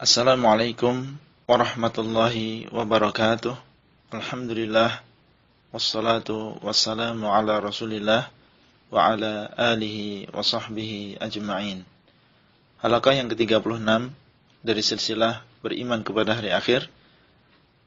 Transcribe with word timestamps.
Assalamualaikum 0.00 1.12
warahmatullahi 1.44 2.72
wabarakatuh. 2.72 3.52
Alhamdulillah 4.16 5.04
wassalatu 5.76 6.56
wassalamu 6.64 7.28
ala 7.28 7.60
Rasulillah 7.60 8.32
wa 8.88 8.96
ala 8.96 9.52
alihi 9.60 10.24
wa 10.32 10.40
sahbihi 10.40 11.20
ajma'in. 11.20 11.84
Halakah 12.80 13.12
yang 13.12 13.28
ke-36 13.28 14.08
dari 14.64 14.80
silsilah 14.80 15.44
beriman 15.60 16.00
kepada 16.00 16.32
hari 16.32 16.48
akhir 16.48 16.88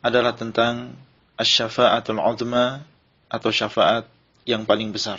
adalah 0.06 0.38
tentang 0.38 0.94
asy-syafa'atul 1.42 2.22
'uzma 2.22 2.86
atau 3.26 3.50
syafaat 3.50 4.06
yang 4.46 4.70
paling 4.70 4.94
besar. 4.94 5.18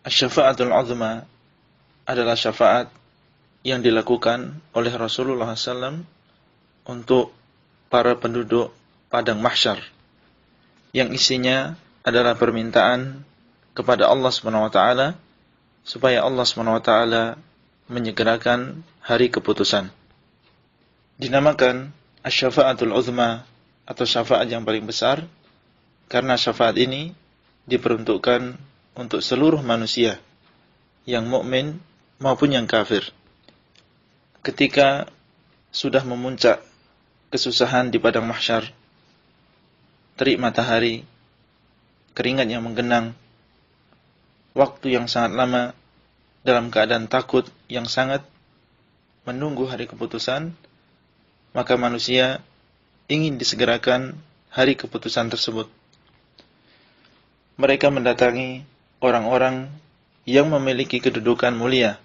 Asy-syafa'atul 0.00 0.72
'uzma 0.72 1.28
adalah 2.08 2.40
syafaat 2.40 3.03
yang 3.64 3.80
dilakukan 3.80 4.60
oleh 4.76 4.92
Rasulullah 4.92 5.48
SAW 5.56 6.04
untuk 6.84 7.32
para 7.88 8.12
penduduk 8.12 8.76
padang 9.08 9.40
mahsyar 9.40 9.80
yang 10.92 11.10
isinya 11.16 11.74
adalah 12.04 12.36
permintaan 12.36 13.24
kepada 13.72 14.06
Allah 14.06 14.30
SWT 14.30 14.80
supaya 15.82 16.22
Allah 16.22 16.44
SWT 16.44 16.92
menyegerakan 17.88 18.84
hari 19.00 19.32
keputusan. 19.32 19.88
Dinamakan 21.16 21.90
asyafaatul 22.20 22.92
uzma 22.92 23.48
atau 23.88 24.04
syafaat 24.04 24.44
yang 24.48 24.62
paling 24.62 24.84
besar 24.84 25.24
karena 26.12 26.36
syafaat 26.36 26.76
ini 26.76 27.16
diperuntukkan 27.64 28.60
untuk 28.94 29.24
seluruh 29.24 29.64
manusia 29.64 30.20
yang 31.08 31.24
mukmin 31.28 31.80
maupun 32.20 32.52
yang 32.52 32.68
kafir 32.68 33.08
ketika 34.44 35.08
sudah 35.72 36.04
memuncak 36.04 36.60
kesusahan 37.32 37.88
di 37.88 37.96
padang 37.96 38.28
mahsyar, 38.28 38.68
terik 40.20 40.36
matahari, 40.36 41.08
keringat 42.12 42.52
yang 42.52 42.60
menggenang, 42.60 43.16
waktu 44.52 45.00
yang 45.00 45.08
sangat 45.08 45.32
lama 45.32 45.72
dalam 46.44 46.68
keadaan 46.68 47.08
takut 47.08 47.48
yang 47.72 47.88
sangat 47.88 48.20
menunggu 49.24 49.64
hari 49.64 49.88
keputusan, 49.88 50.52
maka 51.56 51.80
manusia 51.80 52.44
ingin 53.08 53.40
disegerakan 53.40 54.12
hari 54.52 54.76
keputusan 54.76 55.32
tersebut. 55.32 55.72
Mereka 57.56 57.88
mendatangi 57.88 58.60
orang-orang 59.00 59.72
yang 60.28 60.52
memiliki 60.52 61.00
kedudukan 61.00 61.56
mulia 61.56 62.03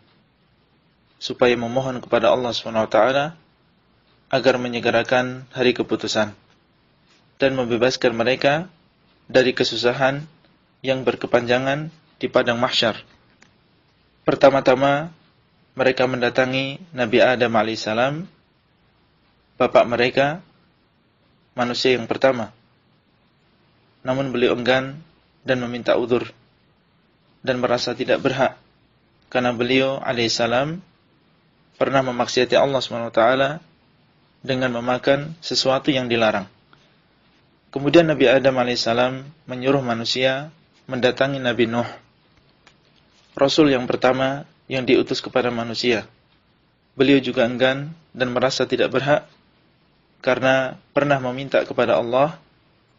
supaya 1.20 1.54
memohon 1.60 2.00
kepada 2.00 2.32
Allah 2.32 2.56
SWT 2.56 2.98
agar 4.32 4.56
menyegerakan 4.56 5.46
hari 5.52 5.76
keputusan 5.76 6.32
dan 7.40 7.52
membebaskan 7.54 8.16
mereka 8.16 8.72
dari 9.28 9.52
kesusahan 9.52 10.24
yang 10.80 11.04
berkepanjangan 11.04 11.92
di 12.18 12.28
padang 12.32 12.58
mahsyar. 12.58 12.96
Pertama-tama 14.24 15.12
mereka 15.76 16.08
mendatangi 16.08 16.80
Nabi 16.96 17.20
Adam 17.20 17.52
alaihissalam, 17.56 18.28
bapak 19.60 19.86
mereka, 19.88 20.44
manusia 21.56 21.96
yang 21.96 22.08
pertama. 22.08 22.52
Namun 24.04 24.32
beliau 24.32 24.56
enggan 24.56 25.00
dan 25.44 25.60
meminta 25.60 25.96
udur 26.00 26.28
dan 27.44 27.60
merasa 27.60 27.96
tidak 27.96 28.20
berhak 28.20 28.60
karena 29.32 29.56
beliau 29.56 30.00
alaihissalam 30.04 30.84
pernah 31.80 32.04
memaksiati 32.04 32.60
Allah 32.60 32.84
SWT 32.84 33.24
dengan 34.44 34.70
memakan 34.76 35.34
sesuatu 35.40 35.88
yang 35.96 36.12
dilarang. 36.12 36.46
Kemudian 37.72 38.12
Nabi 38.12 38.28
Adam 38.28 38.60
AS 38.60 38.84
menyuruh 39.48 39.80
manusia 39.80 40.52
mendatangi 40.92 41.40
Nabi 41.40 41.72
Nuh, 41.72 41.88
Rasul 43.38 43.72
yang 43.72 43.88
pertama 43.88 44.44
yang 44.68 44.84
diutus 44.84 45.24
kepada 45.24 45.48
manusia. 45.48 46.04
Beliau 47.00 47.22
juga 47.24 47.48
enggan 47.48 47.96
dan 48.12 48.36
merasa 48.36 48.68
tidak 48.68 48.92
berhak 48.92 49.24
karena 50.20 50.76
pernah 50.92 51.22
meminta 51.24 51.64
kepada 51.64 51.96
Allah 51.96 52.36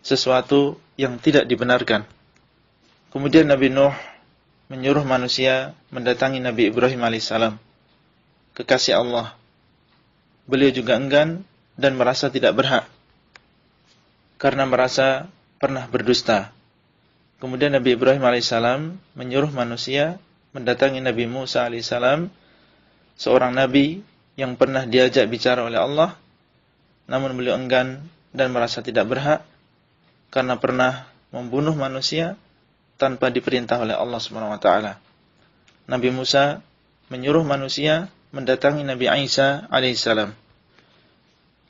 sesuatu 0.00 0.80
yang 0.96 1.20
tidak 1.20 1.44
dibenarkan. 1.44 2.08
Kemudian 3.12 3.50
Nabi 3.50 3.68
Nuh 3.68 3.92
menyuruh 4.70 5.02
manusia 5.02 5.74
mendatangi 5.90 6.38
Nabi 6.38 6.70
Ibrahim 6.70 7.02
alaihissalam 7.04 7.58
kekasih 8.60 9.00
Allah. 9.00 9.32
Beliau 10.44 10.68
juga 10.70 11.00
enggan 11.00 11.42
dan 11.80 11.96
merasa 11.96 12.28
tidak 12.28 12.52
berhak 12.60 12.84
karena 14.40 14.64
merasa 14.68 15.28
pernah 15.60 15.84
berdusta. 15.88 16.52
Kemudian 17.40 17.72
Nabi 17.72 17.96
Ibrahim 17.96 18.20
alaihissalam 18.20 19.00
menyuruh 19.16 19.52
manusia 19.52 20.20
mendatangi 20.50 20.98
Nabi 20.98 21.30
Musa 21.30 21.66
alaihissalam, 21.66 22.26
seorang 23.14 23.54
nabi 23.54 24.02
yang 24.34 24.58
pernah 24.58 24.86
diajak 24.86 25.30
bicara 25.30 25.62
oleh 25.62 25.78
Allah, 25.78 26.18
namun 27.06 27.38
beliau 27.38 27.54
enggan 27.54 28.02
dan 28.34 28.50
merasa 28.50 28.82
tidak 28.82 29.06
berhak 29.06 29.40
karena 30.30 30.58
pernah 30.58 31.10
membunuh 31.30 31.74
manusia 31.74 32.38
tanpa 32.98 33.30
diperintah 33.30 33.78
oleh 33.78 33.94
Allah 33.94 34.20
taala. 34.58 34.92
Nabi 35.86 36.10
Musa 36.14 36.62
menyuruh 37.10 37.42
manusia 37.42 38.06
mendatangi 38.30 38.86
Nabi 38.86 39.10
Isa 39.26 39.66
alaihissalam. 39.70 40.30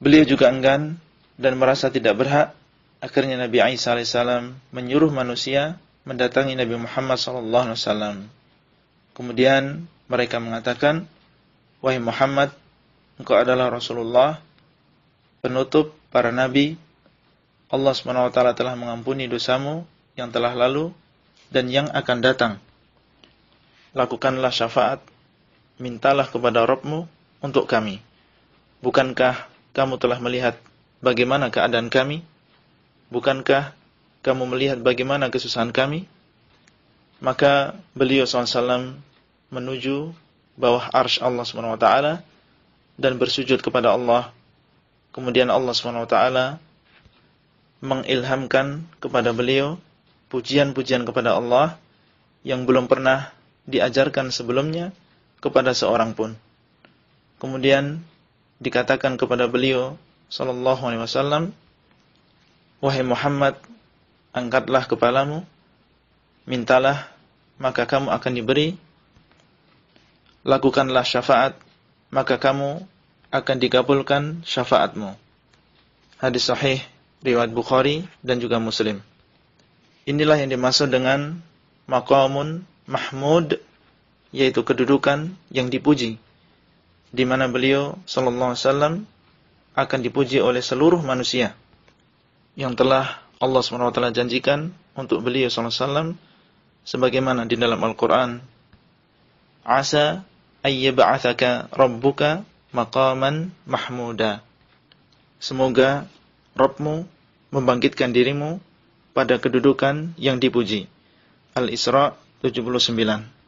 Beliau 0.00 0.24
juga 0.24 0.48
enggan 0.48 0.96
dan 1.36 1.56
merasa 1.56 1.92
tidak 1.92 2.20
berhak. 2.20 2.56
Akhirnya 3.00 3.40
Nabi 3.40 3.64
Isa 3.72 3.96
alaihissalam 3.96 4.56
menyuruh 4.72 5.12
manusia 5.12 5.80
mendatangi 6.04 6.56
Nabi 6.56 6.80
Muhammad 6.80 7.16
sallallahu 7.20 7.64
alaihi 7.72 7.78
wasallam. 7.80 8.16
Kemudian 9.12 9.84
mereka 10.08 10.40
mengatakan, 10.40 11.04
"Wahai 11.84 12.00
Muhammad, 12.00 12.52
engkau 13.20 13.36
adalah 13.36 13.68
Rasulullah, 13.68 14.40
penutup 15.44 15.96
para 16.12 16.28
nabi. 16.30 16.76
Allah 17.70 17.94
SWT 17.94 18.34
telah 18.34 18.74
mengampuni 18.74 19.30
dosamu 19.30 19.86
yang 20.18 20.34
telah 20.34 20.52
lalu 20.58 20.90
dan 21.54 21.70
yang 21.70 21.86
akan 21.90 22.18
datang. 22.18 22.52
Lakukanlah 23.94 24.50
syafaat 24.50 25.02
mintalah 25.80 26.28
kepada 26.28 26.68
Rabbmu 26.68 27.08
untuk 27.40 27.64
kami. 27.64 28.04
Bukankah 28.84 29.48
kamu 29.72 29.96
telah 29.96 30.20
melihat 30.20 30.54
bagaimana 31.00 31.48
keadaan 31.48 31.88
kami? 31.88 32.20
Bukankah 33.08 33.72
kamu 34.20 34.44
melihat 34.52 34.78
bagaimana 34.84 35.32
kesusahan 35.32 35.72
kami? 35.72 36.04
Maka 37.24 37.74
beliau 37.96 38.28
SAW 38.28 39.00
menuju 39.50 40.12
bawah 40.60 40.92
arsh 40.92 41.18
Allah 41.24 41.44
SWT 41.44 41.88
dan 43.00 43.12
bersujud 43.16 43.64
kepada 43.64 43.96
Allah. 43.96 44.32
Kemudian 45.10 45.48
Allah 45.48 45.72
SWT 45.72 46.16
mengilhamkan 47.80 48.84
kepada 49.00 49.32
beliau 49.32 49.80
pujian-pujian 50.28 51.08
kepada 51.08 51.34
Allah 51.34 51.80
yang 52.44 52.68
belum 52.68 52.86
pernah 52.86 53.32
diajarkan 53.64 54.32
sebelumnya 54.32 54.92
kepada 55.40 55.72
seorang 55.72 56.12
pun. 56.12 56.36
Kemudian 57.40 58.04
dikatakan 58.60 59.16
kepada 59.16 59.48
beliau 59.48 59.96
sallallahu 60.28 60.84
alaihi 60.84 61.02
wasallam, 61.02 61.56
"Wahai 62.84 63.02
Muhammad, 63.02 63.56
angkatlah 64.36 64.84
kepalamu, 64.84 65.42
mintalah, 66.44 67.08
maka 67.56 67.88
kamu 67.88 68.12
akan 68.12 68.32
diberi. 68.36 68.76
Lakukanlah 70.44 71.04
syafaat, 71.04 71.56
maka 72.12 72.36
kamu 72.36 72.84
akan 73.32 73.56
dikabulkan 73.56 74.22
syafaatmu." 74.44 75.16
Hadis 76.20 76.52
sahih 76.52 76.84
riwayat 77.24 77.48
Bukhari 77.56 78.04
dan 78.20 78.44
juga 78.44 78.60
Muslim. 78.60 79.00
Inilah 80.04 80.36
yang 80.36 80.52
dimaksud 80.52 80.92
dengan 80.92 81.40
maqamun 81.88 82.68
mahmud 82.84 83.56
yaitu 84.30 84.62
kedudukan 84.62 85.34
yang 85.50 85.68
dipuji 85.70 86.18
di 87.10 87.24
mana 87.26 87.50
beliau 87.50 87.98
sallallahu 88.06 88.54
alaihi 88.54 88.62
wasallam 88.62 88.94
akan 89.74 89.98
dipuji 90.02 90.38
oleh 90.38 90.62
seluruh 90.62 91.02
manusia 91.02 91.58
yang 92.54 92.74
telah 92.74 93.22
Allah 93.40 93.62
SWT 93.64 94.14
janjikan 94.14 94.70
untuk 94.94 95.22
beliau 95.26 95.50
sallallahu 95.50 95.74
alaihi 95.74 95.82
wasallam 95.82 96.08
sebagaimana 96.86 97.46
di 97.46 97.56
dalam 97.58 97.80
Al-Qur'an 97.82 98.42
asa 99.66 100.22
ayyab'atsaka 100.62 101.72
rabbuka 101.72 102.44
maqaman 102.70 103.50
mahmuda. 103.66 104.44
Semoga 105.40 106.04
Rabbmu 106.52 107.08
membangkitkan 107.50 108.12
dirimu 108.12 108.60
pada 109.16 109.40
kedudukan 109.40 110.14
yang 110.20 110.36
dipuji. 110.36 110.86
Al-Isra 111.56 112.14
79 112.44 113.39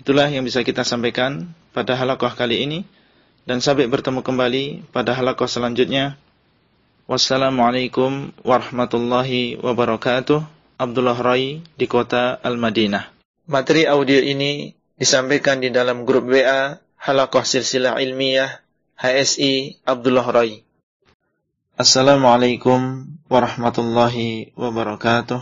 Itulah 0.00 0.32
yang 0.32 0.48
bisa 0.48 0.64
kita 0.64 0.80
sampaikan 0.80 1.52
pada 1.76 1.92
halaqah 1.92 2.32
kali 2.32 2.64
ini. 2.64 2.80
dan 3.48 3.58
sampai 3.58 3.88
bertemu 3.88 4.20
kembali 4.20 4.64
pada 4.94 5.16
halaqah 5.16 5.48
selanjutnya. 5.48 6.14
Wassalamualaikum 7.10 8.30
warahmatullahi 8.46 9.58
wabarakatuh. 9.58 10.44
Abdullah 10.80 11.18
Rai 11.18 11.60
di 11.74 11.86
kota 11.90 12.38
Al-Madinah. 12.40 13.10
Materi 13.50 13.84
audio 13.84 14.22
ini 14.22 14.72
disampaikan 14.94 15.58
di 15.58 15.72
dalam 15.72 16.06
grup 16.08 16.30
WA 16.30 16.78
Halaqah 17.00 17.42
Silsilah 17.42 17.98
Ilmiah 17.98 18.62
HSI 18.96 19.82
Abdullah 19.84 20.28
Rai. 20.30 20.62
Assalamualaikum 21.76 23.08
warahmatullahi 23.26 24.52
wabarakatuh. 24.56 25.40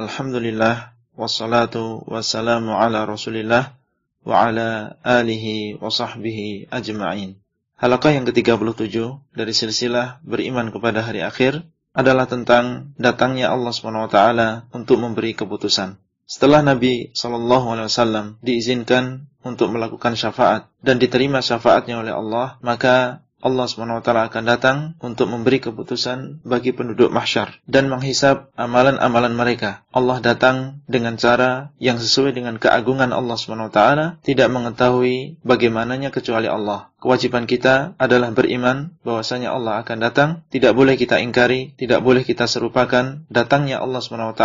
Alhamdulillah 0.00 0.94
wassalatu 1.18 2.02
wassalamu 2.08 2.78
ala 2.78 3.04
Rasulillah 3.04 3.79
wa 4.24 4.50
ala 4.50 5.00
alihi 5.02 5.80
wa 5.80 5.88
sahbihi 5.88 6.68
ajma'in. 6.68 7.40
Halakah 7.80 8.12
yang 8.12 8.28
ke-37 8.28 8.96
dari 9.32 9.52
silsilah 9.56 10.20
beriman 10.20 10.68
kepada 10.68 11.00
hari 11.00 11.24
akhir 11.24 11.64
adalah 11.96 12.28
tentang 12.28 12.92
datangnya 13.00 13.50
Allah 13.50 13.72
SWT 13.72 14.18
untuk 14.76 15.00
memberi 15.00 15.32
keputusan. 15.32 15.96
Setelah 16.30 16.62
Nabi 16.62 17.10
SAW 17.10 18.38
diizinkan 18.38 19.26
untuk 19.42 19.72
melakukan 19.74 20.14
syafaat 20.14 20.70
dan 20.78 21.02
diterima 21.02 21.42
syafaatnya 21.42 21.98
oleh 21.98 22.14
Allah, 22.14 22.60
maka 22.62 23.26
Allah 23.40 23.64
SWT 23.64 24.04
akan 24.04 24.44
datang 24.44 24.78
untuk 25.00 25.32
memberi 25.32 25.64
keputusan 25.64 26.44
bagi 26.44 26.76
penduduk 26.76 27.08
mahsyar 27.08 27.56
dan 27.64 27.88
menghisap 27.88 28.52
amalan-amalan 28.54 29.32
mereka. 29.32 29.82
Allah 29.90 30.20
datang 30.20 30.84
dengan 30.86 31.16
cara 31.16 31.72
yang 31.82 31.98
sesuai 31.98 32.36
dengan 32.36 32.60
keagungan 32.60 33.10
Allah 33.10 33.34
SWT, 33.34 33.80
tidak 34.22 34.48
mengetahui 34.52 35.40
bagaimananya 35.42 36.12
kecuali 36.14 36.46
Allah. 36.46 36.92
Kewajiban 37.00 37.48
kita 37.48 37.96
adalah 37.96 38.28
beriman 38.28 38.92
bahwasanya 39.00 39.56
Allah 39.56 39.80
akan 39.80 39.98
datang, 40.04 40.44
tidak 40.52 40.76
boleh 40.76 41.00
kita 41.00 41.16
ingkari, 41.24 41.72
tidak 41.80 42.04
boleh 42.04 42.28
kita 42.28 42.44
serupakan 42.44 43.24
datangnya 43.32 43.80
Allah 43.80 44.04
SWT 44.04 44.44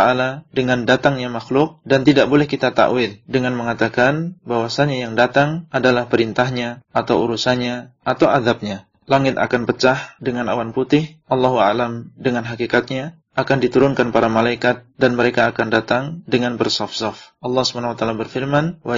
dengan 0.56 0.88
datangnya 0.88 1.28
makhluk 1.28 1.84
dan 1.84 2.08
tidak 2.08 2.32
boleh 2.32 2.48
kita 2.48 2.72
takwil 2.72 3.20
dengan 3.28 3.60
mengatakan 3.60 4.40
bahwasanya 4.48 5.04
yang 5.04 5.20
datang 5.20 5.68
adalah 5.68 6.08
perintahnya 6.08 6.80
atau 6.96 7.28
urusannya 7.28 7.92
atau 8.06 8.30
azabnya. 8.30 8.86
Langit 9.06 9.38
akan 9.38 9.70
pecah 9.70 10.18
dengan 10.18 10.50
awan 10.50 10.74
putih, 10.74 11.22
Allahu 11.30 11.62
alam 11.62 12.10
dengan 12.18 12.46
hakikatnya, 12.46 13.22
akan 13.36 13.60
diturunkan 13.60 14.16
para 14.16 14.32
malaikat 14.32 14.88
dan 14.96 15.14
mereka 15.20 15.52
akan 15.52 15.68
datang 15.68 16.04
dengan 16.24 16.56
bersaf-saf. 16.56 17.36
Allah 17.44 17.64
SWT 17.68 18.02
berfirman, 18.16 18.80
"Wa 18.82 18.98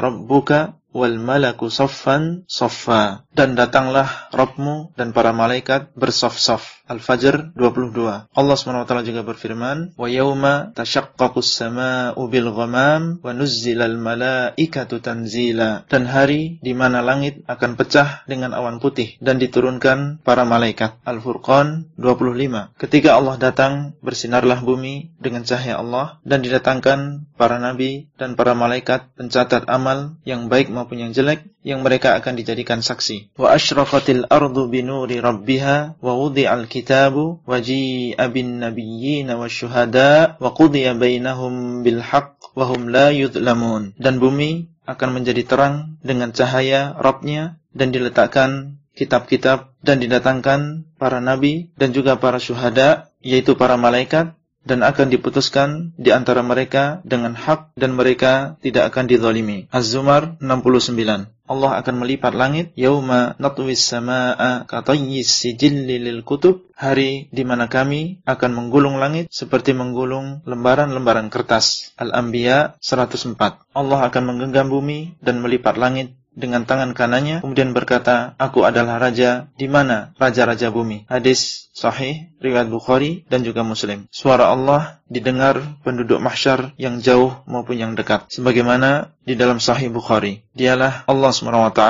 rabbuka 0.00 0.78
wal 0.94 1.18
malaku 1.18 1.66
saffan 1.68 2.46
saffa." 2.46 3.26
Dan 3.34 3.58
datanglah 3.58 4.30
Rabbmu 4.30 4.94
dan 4.94 5.10
para 5.10 5.34
malaikat 5.34 5.90
bersaf-saf. 5.98 6.84
Al-Fajr 6.84 7.56
22. 7.56 8.28
Allah 8.28 8.56
SWT 8.60 8.92
juga 9.08 9.24
berfirman, 9.24 9.96
"Wa 9.96 10.06
yauma 10.06 10.70
tashaqqaqus 10.76 11.56
samaa'u 11.56 12.20
bil 12.28 12.52
ghamam 12.52 13.24
wa 13.24 13.32
nuzzilal 13.32 13.96
malaikatu 13.96 15.00
tanzila." 15.00 15.88
Dan 15.88 16.04
hari 16.04 16.60
di 16.60 16.76
mana 16.76 17.00
langit 17.00 17.40
akan 17.48 17.80
pecah 17.80 18.28
dengan 18.28 18.52
awan 18.52 18.84
putih 18.84 19.16
dan 19.24 19.40
diturunkan 19.40 20.20
para 20.20 20.44
malaikat. 20.44 21.00
Al-Furqan 21.08 21.88
25. 21.96 22.76
Ketika 22.76 23.16
Allah 23.16 23.40
datang, 23.40 23.96
bersinarlah 24.04 24.60
bumi 24.60 25.16
dengan 25.16 25.40
cahaya 25.48 25.80
Allah 25.80 26.20
dan 26.20 26.44
didatangkan 26.44 27.32
para 27.40 27.56
nabi 27.56 28.12
dan 28.20 28.36
para 28.36 28.52
malaikat 28.52 29.08
pencatat 29.16 29.64
amal 29.72 30.20
yang 30.28 30.52
baik 30.52 30.68
maupun 30.68 30.83
yang 30.92 31.16
jelek 31.16 31.48
yang 31.64 31.80
mereka 31.80 32.12
akan 32.20 32.36
dijadikan 32.36 32.84
saksi. 32.84 33.32
Wa 33.40 33.56
asyraqatil 33.56 34.28
ardu 34.28 34.68
binuri 34.68 35.24
rabbiha 35.24 35.96
wa 36.04 36.12
wudi'al 36.12 36.68
kitabu 36.68 37.40
wa 37.48 37.56
ji'a 37.56 38.28
bin 38.28 38.60
nabiyyin 38.60 39.32
wasyuhada 39.32 40.36
wa 40.36 40.52
qudiya 40.52 40.92
bainahum 40.92 41.80
bil 41.80 42.04
haqq 42.04 42.52
wa 42.52 42.68
hum 42.68 42.92
la 42.92 43.08
yudlamun. 43.14 43.96
Dan 43.96 44.20
bumi 44.20 44.68
akan 44.84 45.16
menjadi 45.16 45.48
terang 45.48 45.96
dengan 46.04 46.36
cahaya 46.36 46.92
Rabbnya 47.00 47.56
dan 47.72 47.88
diletakkan 47.88 48.76
kitab-kitab 48.94 49.74
dan 49.82 49.98
didatangkan 49.98 50.86
para 50.96 51.18
nabi 51.18 51.74
dan 51.74 51.90
juga 51.90 52.14
para 52.16 52.38
syuhada 52.38 53.10
yaitu 53.20 53.58
para 53.58 53.74
malaikat 53.74 54.36
dan 54.64 54.80
akan 54.80 55.12
diputuskan 55.12 55.92
di 56.00 56.10
antara 56.10 56.40
mereka 56.40 57.04
dengan 57.04 57.36
hak 57.36 57.76
dan 57.76 57.92
mereka 57.92 58.56
tidak 58.64 58.92
akan 58.92 59.04
dizalimi. 59.06 59.68
Az-Zumar 59.68 60.40
69. 60.40 61.28
Allah 61.44 61.76
akan 61.76 62.00
melipat 62.00 62.32
langit 62.32 62.72
yauma 62.72 63.36
natwis 63.36 63.84
samaa 63.84 64.64
katayyis 64.64 65.28
sijilli 65.28 66.00
lil 66.00 66.24
kutub 66.24 66.64
hari 66.72 67.28
di 67.36 67.44
mana 67.44 67.68
kami 67.68 68.24
akan 68.24 68.50
menggulung 68.56 68.96
langit 68.96 69.28
seperti 69.28 69.76
menggulung 69.76 70.40
lembaran-lembaran 70.48 71.28
kertas 71.28 71.92
Al-Anbiya 72.00 72.80
104 72.80 73.36
Allah 73.76 74.00
akan 74.08 74.22
menggenggam 74.24 74.72
bumi 74.72 75.20
dan 75.20 75.44
melipat 75.44 75.76
langit 75.76 76.16
dengan 76.34 76.66
tangan 76.66 76.92
kanannya 76.92 77.40
kemudian 77.40 77.72
berkata, 77.72 78.34
"Aku 78.36 78.66
adalah 78.66 78.98
raja 78.98 79.48
di 79.54 79.70
mana 79.70 80.12
raja-raja 80.18 80.74
bumi." 80.74 81.06
Hadis 81.06 81.70
sahih 81.70 82.30
riwayat 82.42 82.68
Bukhari 82.68 83.22
dan 83.30 83.46
juga 83.46 83.62
Muslim. 83.62 84.06
Suara 84.10 84.50
Allah 84.50 85.02
didengar 85.06 85.62
penduduk 85.86 86.18
mahsyar 86.18 86.74
yang 86.78 86.98
jauh 86.98 87.42
maupun 87.46 87.78
yang 87.78 87.92
dekat. 87.94 88.26
Sebagaimana 88.30 89.14
di 89.22 89.38
dalam 89.38 89.62
sahih 89.62 89.88
Bukhari. 89.88 90.42
Dialah 90.52 91.06
Allah 91.06 91.30
SWT 91.32 91.82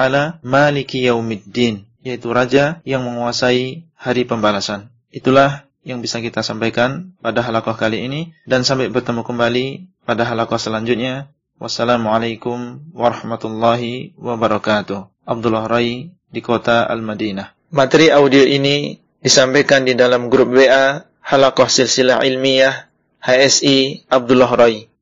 Maliki 0.45 1.05
Yaumiddin, 1.05 1.89
yaitu 2.05 2.31
raja 2.31 2.85
yang 2.85 3.05
menguasai 3.05 3.89
hari 3.97 4.23
pembalasan. 4.29 4.93
Itulah 5.09 5.65
yang 5.85 6.01
bisa 6.01 6.19
kita 6.25 6.41
sampaikan 6.41 7.13
pada 7.21 7.45
halakoh 7.45 7.77
kali 7.77 8.09
ini 8.09 8.33
dan 8.49 8.65
sampai 8.65 8.89
bertemu 8.89 9.21
kembali 9.21 9.67
pada 10.09 10.25
halakoh 10.25 10.57
selanjutnya 10.57 11.29
Wassalamualaikum 11.63 12.91
warahmatullahi 12.91 14.19
wabarakatuh. 14.19 15.07
Abdullah 15.25 15.65
Rai 15.71 16.11
di 16.29 16.41
kota 16.43 16.85
Al-Madinah. 16.91 17.55
Materi 17.71 18.11
audio 18.11 18.43
ini 18.43 18.99
disampaikan 19.23 19.87
di 19.87 19.95
dalam 19.97 20.29
grup 20.29 20.53
WA 20.53 21.07
Halakoh 21.25 21.71
Silsilah 21.71 22.21
Ilmiah 22.27 22.91
HSI 23.23 24.05
Abdullah 24.11 24.51
Rai. 24.53 24.93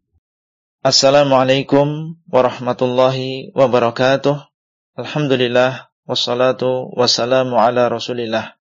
Assalamualaikum 0.84 2.14
warahmatullahi 2.30 3.50
wabarakatuh. 3.56 4.46
Alhamdulillah 4.94 5.90
wassalatu 6.06 6.92
wassalamu 6.94 7.58
ala 7.58 7.90
Rasulillah. 7.90 8.60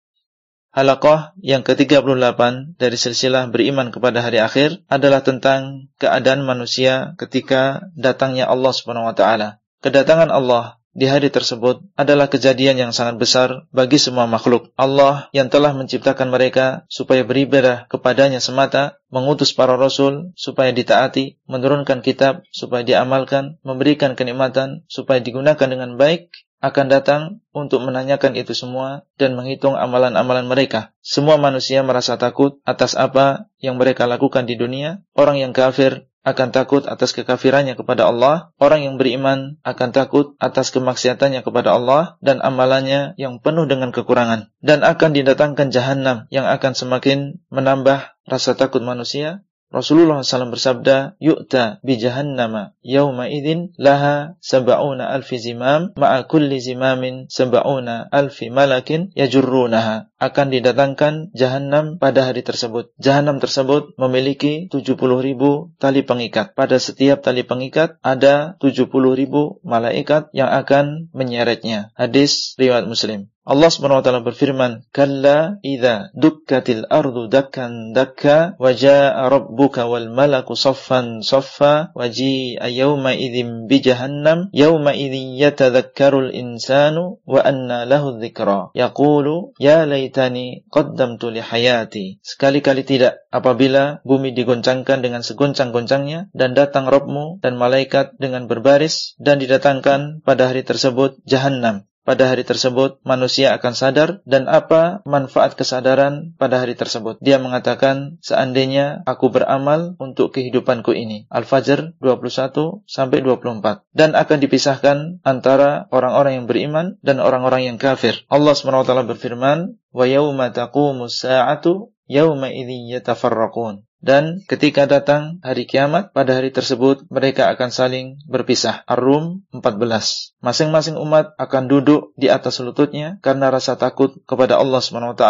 Halaqah 0.71 1.35
yang 1.43 1.67
ke-38 1.67 2.39
dari 2.79 2.95
silsilah 2.95 3.51
beriman 3.51 3.91
kepada 3.91 4.23
hari 4.23 4.39
akhir 4.39 4.87
adalah 4.87 5.19
tentang 5.19 5.91
keadaan 5.99 6.47
manusia 6.47 7.11
ketika 7.19 7.91
datangnya 7.99 8.47
Allah 8.47 8.71
Subhanahu 8.71 9.11
wa 9.11 9.15
taala. 9.15 9.59
Kedatangan 9.83 10.31
Allah 10.31 10.79
di 10.91 11.07
hari 11.07 11.31
tersebut 11.31 11.83
adalah 11.95 12.27
kejadian 12.27 12.75
yang 12.75 12.91
sangat 12.91 13.15
besar 13.15 13.67
bagi 13.71 13.95
semua 13.95 14.27
makhluk. 14.27 14.75
Allah 14.75 15.31
yang 15.31 15.47
telah 15.47 15.71
menciptakan 15.71 16.27
mereka 16.31 16.83
supaya 16.91 17.23
beribadah 17.23 17.87
kepadanya 17.87 18.43
semata, 18.43 18.99
mengutus 19.07 19.55
para 19.55 19.79
rasul 19.79 20.35
supaya 20.35 20.75
ditaati, 20.75 21.39
menurunkan 21.47 22.03
kitab 22.03 22.43
supaya 22.51 22.83
diamalkan, 22.83 23.59
memberikan 23.63 24.19
kenikmatan 24.19 24.83
supaya 24.91 25.23
digunakan 25.23 25.67
dengan 25.67 25.95
baik, 25.95 26.31
akan 26.61 26.85
datang 26.87 27.21
untuk 27.51 27.81
menanyakan 27.81 28.37
itu 28.37 28.53
semua 28.53 29.03
dan 29.17 29.33
menghitung 29.33 29.73
amalan-amalan 29.73 30.45
mereka. 30.45 30.93
Semua 31.01 31.41
manusia 31.41 31.81
merasa 31.81 32.15
takut 32.21 32.61
atas 32.63 32.93
apa 32.93 33.49
yang 33.57 33.81
mereka 33.81 34.05
lakukan 34.05 34.45
di 34.45 34.55
dunia. 34.55 35.01
Orang 35.17 35.41
yang 35.41 35.51
kafir 35.51 36.05
akan 36.21 36.53
takut 36.53 36.85
atas 36.85 37.17
kekafirannya 37.17 37.73
kepada 37.73 38.05
Allah, 38.05 38.53
orang 38.61 38.85
yang 38.85 38.95
beriman 39.01 39.57
akan 39.65 39.89
takut 39.89 40.37
atas 40.37 40.69
kemaksiatannya 40.69 41.41
kepada 41.41 41.73
Allah 41.73 42.21
dan 42.21 42.45
amalannya 42.45 43.17
yang 43.17 43.41
penuh 43.41 43.65
dengan 43.65 43.89
kekurangan 43.89 44.53
dan 44.61 44.85
akan 44.85 45.17
didatangkan 45.17 45.73
jahanam 45.73 46.29
yang 46.29 46.45
akan 46.45 46.77
semakin 46.77 47.41
menambah 47.49 48.13
rasa 48.29 48.53
takut 48.53 48.85
manusia 48.85 49.41
Rasulullah 49.71 50.19
SAW 50.19 50.51
bersabda, 50.51 51.15
"Yu'ta 51.23 51.79
bi 51.79 51.95
jahannama 51.95 52.75
yauma 52.83 53.31
idzin 53.31 53.71
laha 53.79 54.35
sab'una 54.43 55.07
alfi 55.07 55.39
zimam 55.39 55.95
ma'a 55.95 56.27
kulli 56.27 56.59
zimamin 56.59 57.31
sab'una 57.31 58.11
alfi 58.11 58.51
malakin 58.51 59.15
yajurrunaha." 59.15 60.11
Akan 60.19 60.51
didatangkan 60.51 61.31
jahanam 61.33 61.97
pada 61.97 62.27
hari 62.27 62.43
tersebut. 62.43 62.91
Jahanam 62.99 63.39
tersebut 63.39 63.95
memiliki 63.95 64.67
70 64.67 65.23
ribu 65.23 65.71
tali 65.79 66.03
pengikat. 66.03 66.53
Pada 66.53 66.77
setiap 66.77 67.23
tali 67.23 67.47
pengikat 67.47 67.95
ada 68.03 68.59
70 68.59 68.91
ribu 69.15 69.63
malaikat 69.63 70.29
yang 70.35 70.51
akan 70.51 71.09
menyeretnya. 71.15 71.95
Hadis 71.95 72.59
riwayat 72.59 72.85
Muslim. 72.85 73.30
Allah 73.41 73.73
Subhanahu 73.73 73.99
wa 73.99 74.05
taala 74.05 74.21
berfirman, 74.21 74.85
"Kalla 74.93 75.57
idza 75.65 76.13
dukkatil 76.13 76.85
ardu 76.85 77.25
dakkan 77.25 77.89
dakka 77.89 78.53
wa 78.61 78.69
jaa 78.69 79.17
rabbuka 79.17 79.89
wal 79.89 80.13
malaku 80.13 80.53
saffan 80.53 81.25
saffa 81.25 81.89
wa 81.97 82.05
ji'a 82.05 82.69
yawma 82.69 83.17
idzin 83.17 83.65
bi 83.65 83.81
jahannam 83.81 84.53
yawma 84.53 84.93
idzin 84.93 85.33
yatadhakkarul 85.41 86.29
insanu 86.29 87.17
wa 87.25 87.41
anna 87.41 87.89
lahu 87.89 88.21
dzikra 88.21 88.77
yaqulu 88.77 89.57
ya 89.57 89.89
laitani 89.89 90.61
qaddamtu 90.69 91.33
li 91.33 91.41
hayati." 91.41 92.21
Sekali-kali 92.21 92.85
tidak 92.85 93.25
apabila 93.33 94.05
bumi 94.05 94.37
digoncangkan 94.37 95.01
dengan 95.01 95.25
segoncang-goncangnya 95.25 96.29
dan 96.37 96.53
datang 96.53 96.85
Rabbmu 96.85 97.41
dan 97.41 97.57
malaikat 97.57 98.21
dengan 98.21 98.45
berbaris 98.45 99.17
dan 99.17 99.41
didatangkan 99.41 100.21
pada 100.21 100.53
hari 100.53 100.61
tersebut 100.61 101.17
jahannam 101.25 101.89
pada 102.11 102.27
hari 102.27 102.43
tersebut 102.43 102.99
manusia 103.07 103.55
akan 103.55 103.71
sadar 103.71 104.19
dan 104.27 104.51
apa 104.51 104.99
manfaat 105.07 105.55
kesadaran 105.55 106.35
pada 106.35 106.59
hari 106.59 106.75
tersebut. 106.75 107.15
Dia 107.23 107.39
mengatakan 107.39 108.19
seandainya 108.19 108.99
aku 109.07 109.31
beramal 109.31 109.95
untuk 109.95 110.35
kehidupanku 110.35 110.91
ini. 110.91 111.23
Al-Fajr 111.31 111.95
21 112.03 112.83
sampai 112.83 113.23
24 113.23 113.87
dan 113.95 114.11
akan 114.19 114.37
dipisahkan 114.43 114.97
antara 115.23 115.87
orang-orang 115.87 116.43
yang 116.43 116.51
beriman 116.51 116.99
dan 116.99 117.23
orang-orang 117.23 117.71
yang 117.71 117.79
kafir. 117.79 118.27
Allah 118.27 118.59
SWT 118.59 118.91
berfirman, 119.07 119.79
"Wa 119.95 120.03
yauma 120.03 120.51
taqumus 120.51 121.23
sa'atu 121.23 121.95
yauma 122.11 122.51
idzin 122.51 122.91
yatafarraqun." 122.91 123.87
Dan 124.06 124.46
ketika 124.46 124.86
datang 124.86 125.42
hari 125.42 125.66
kiamat, 125.66 126.14
pada 126.14 126.38
hari 126.38 126.54
tersebut 126.54 127.10
mereka 127.10 127.50
akan 127.50 127.74
saling 127.74 128.22
berpisah. 128.30 128.86
Ar-Rum 128.86 129.42
14. 129.50 130.36
Masing-masing 130.38 130.94
umat 130.94 131.34
akan 131.42 131.66
duduk 131.66 132.14
di 132.14 132.30
atas 132.30 132.62
lututnya 132.62 133.18
karena 133.18 133.50
rasa 133.50 133.74
takut 133.74 134.14
kepada 134.28 134.62
Allah 134.62 134.78
SWT 134.78 135.24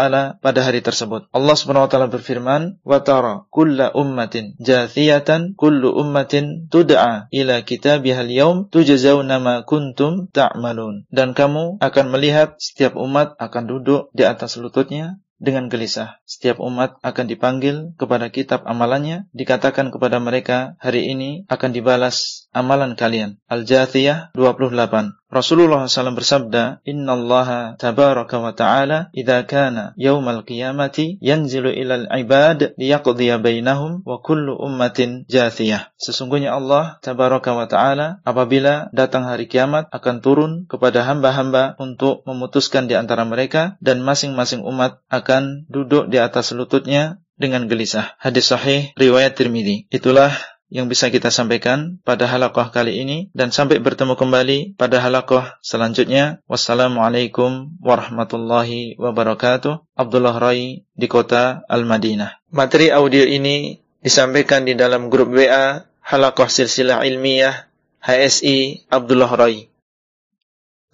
pada 0.44 0.60
hari 0.60 0.84
tersebut. 0.84 1.30
Allah 1.32 1.56
SWT 1.56 1.96
berfirman, 2.12 2.82
وَتَرَى 2.84 3.48
كُلَّ 3.48 3.78
أُمَّةٍ 3.96 4.36
جَاثِيَةً 4.60 5.56
كُلُّ 5.56 5.82
أُمَّةٍ 5.86 6.34
تُدْعَى 6.68 7.14
إِلَى 7.32 7.56
كِتَابِهَا 7.64 8.20
الْيَوْمِ 8.28 8.68
تُجَزَوْنَ 8.68 9.30
مَا 9.40 9.64
كُنْتُمْ 9.64 10.36
تَعْمَلُونَ 10.36 11.08
Dan 11.08 11.32
kamu 11.32 11.80
akan 11.80 12.06
melihat 12.12 12.60
setiap 12.60 12.98
umat 13.00 13.40
akan 13.40 13.64
duduk 13.72 14.12
di 14.12 14.28
atas 14.28 14.60
lututnya 14.60 15.16
dengan 15.41 15.67
gelisah. 15.67 16.21
Setiap 16.29 16.61
umat 16.61 17.01
akan 17.01 17.25
dipanggil 17.25 17.97
kepada 17.97 18.29
kitab 18.29 18.61
amalannya, 18.69 19.25
dikatakan 19.33 19.89
kepada 19.89 20.21
mereka, 20.21 20.77
hari 20.77 21.09
ini 21.09 21.49
akan 21.49 21.73
dibalas 21.73 22.45
amalan 22.53 22.93
kalian. 22.93 23.41
Al-Jathiyah 23.49 24.37
28 24.37 25.20
Rasulullah 25.31 25.87
SAW 25.87 26.11
bersabda, 26.11 26.83
Inna 26.83 27.15
Allah 27.15 27.79
tabaraka 27.79 28.43
wa 28.43 28.51
ta'ala 28.51 29.15
idha 29.15 29.47
kana 29.47 29.95
yawmal 29.95 30.43
qiyamati 30.43 31.23
yanzilu 31.23 31.71
ilal 31.71 32.11
ibad 32.11 32.75
liyaqdiya 32.75 33.39
bainahum 33.39 34.03
wa 34.03 34.19
kullu 34.19 34.59
ummatin 34.59 35.23
jathiyah. 35.31 35.95
Sesungguhnya 35.95 36.51
Allah 36.51 36.99
tabaraka 36.99 37.55
wa 37.55 37.63
ta'ala 37.71 38.19
apabila 38.27 38.91
datang 38.91 39.23
hari 39.23 39.47
kiamat 39.47 39.87
akan 39.95 40.19
turun 40.19 40.51
kepada 40.67 41.07
hamba-hamba 41.07 41.79
untuk 41.79 42.27
memutuskan 42.27 42.91
di 42.91 42.99
antara 42.99 43.23
mereka 43.23 43.79
dan 43.79 44.03
masing-masing 44.03 44.67
umat 44.67 44.99
akan 45.07 45.63
duduk 45.71 46.11
di 46.11 46.19
atas 46.19 46.51
lututnya 46.51 47.23
dengan 47.39 47.71
gelisah. 47.71 48.19
Hadis 48.21 48.53
sahih 48.53 48.93
riwayat 48.99 49.33
Tirmidzi. 49.33 49.89
Itulah 49.89 50.29
yang 50.71 50.87
bisa 50.87 51.11
kita 51.11 51.27
sampaikan 51.35 51.99
pada 52.07 52.31
halakoh 52.31 52.71
kali 52.71 53.03
ini 53.03 53.27
dan 53.35 53.51
sampai 53.51 53.83
bertemu 53.83 54.15
kembali 54.15 54.79
pada 54.79 55.03
halakoh 55.03 55.43
selanjutnya. 55.59 56.39
Wassalamualaikum 56.47 57.75
warahmatullahi 57.83 58.95
wabarakatuh. 58.95 59.83
Abdullah 59.99 60.39
Rai 60.39 60.87
di 60.95 61.07
kota 61.11 61.67
Al-Madinah. 61.67 62.39
Materi 62.55 62.87
audio 62.87 63.27
ini 63.27 63.83
disampaikan 63.99 64.63
di 64.63 64.79
dalam 64.79 65.11
grup 65.11 65.35
WA 65.35 65.83
halakoh 65.99 66.47
silsilah 66.47 67.03
ilmiah 67.03 67.67
HSI 67.99 68.87
Abdullah 68.87 69.29
Rai. 69.35 69.67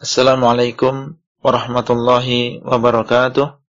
Assalamualaikum 0.02 1.22
warahmatullahi 1.46 2.66
wabarakatuh. 2.66 3.62